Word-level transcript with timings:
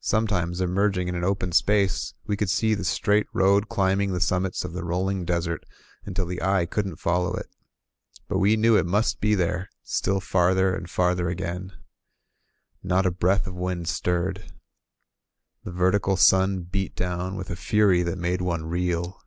Some 0.00 0.26
times 0.26 0.60
emerging 0.60 1.06
in 1.06 1.14
an 1.14 1.22
open 1.22 1.52
space, 1.52 2.14
we 2.26 2.36
could 2.36 2.50
see 2.50 2.74
the 2.74 2.82
straight 2.82 3.28
road 3.32 3.68
climbing 3.68 4.12
the 4.12 4.20
summits 4.20 4.64
of 4.64 4.72
the 4.72 4.82
rolling 4.82 5.24
desert, 5.24 5.64
until 6.04 6.26
the 6.26 6.42
eye 6.42 6.66
couldn't 6.66 6.96
follow 6.98 7.34
it; 7.36 7.46
but 8.26 8.38
we 8.38 8.56
knew 8.56 8.74
it 8.74 8.86
must 8.86 9.20
be 9.20 9.36
there, 9.36 9.70
still 9.84 10.18
farther 10.18 10.74
and 10.74 10.90
farther 10.90 11.28
again. 11.28 11.70
Not 12.82 13.06
a 13.06 13.10
54! 13.12 13.12
"QUIEN 13.12 13.12
VIVE?" 13.12 13.18
breath 13.20 13.46
of 13.46 13.54
wind 13.54 13.88
stirred. 13.88 14.52
The 15.62 15.70
vertical 15.70 16.16
sun 16.16 16.62
beat 16.62 16.96
down 16.96 17.36
with 17.36 17.50
a 17.50 17.54
fury 17.54 18.02
that 18.02 18.18
made 18.18 18.40
one 18.40 18.64
reel. 18.66 19.22